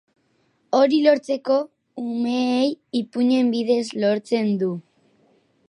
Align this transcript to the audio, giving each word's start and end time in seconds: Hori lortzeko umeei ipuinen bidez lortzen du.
Hori 0.77 1.01
lortzeko 1.07 1.57
umeei 2.03 2.71
ipuinen 3.01 3.53
bidez 3.57 3.85
lortzen 4.05 4.51
du. 4.65 4.71